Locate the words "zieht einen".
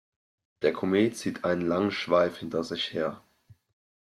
1.17-1.61